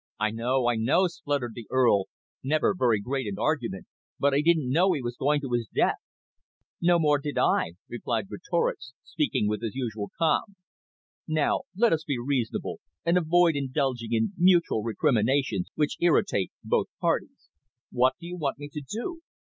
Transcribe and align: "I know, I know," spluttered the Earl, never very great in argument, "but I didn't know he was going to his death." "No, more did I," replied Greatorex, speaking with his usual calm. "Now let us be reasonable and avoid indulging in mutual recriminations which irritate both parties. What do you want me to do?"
"I 0.19 0.31
know, 0.31 0.65
I 0.67 0.77
know," 0.77 1.05
spluttered 1.05 1.53
the 1.53 1.67
Earl, 1.69 2.05
never 2.43 2.73
very 2.73 2.99
great 2.99 3.27
in 3.27 3.37
argument, 3.37 3.85
"but 4.17 4.33
I 4.33 4.41
didn't 4.41 4.71
know 4.71 4.93
he 4.93 5.01
was 5.03 5.15
going 5.15 5.41
to 5.41 5.51
his 5.51 5.67
death." 5.71 5.97
"No, 6.81 6.97
more 6.97 7.19
did 7.19 7.37
I," 7.37 7.73
replied 7.87 8.27
Greatorex, 8.27 8.93
speaking 9.03 9.47
with 9.47 9.61
his 9.61 9.75
usual 9.75 10.09
calm. 10.17 10.55
"Now 11.27 11.65
let 11.75 11.93
us 11.93 12.03
be 12.03 12.17
reasonable 12.17 12.79
and 13.05 13.15
avoid 13.15 13.55
indulging 13.55 14.11
in 14.11 14.33
mutual 14.39 14.81
recriminations 14.81 15.69
which 15.75 15.97
irritate 15.99 16.51
both 16.63 16.87
parties. 16.99 17.51
What 17.91 18.15
do 18.19 18.25
you 18.25 18.37
want 18.37 18.57
me 18.57 18.69
to 18.73 18.81
do?" 18.81 19.21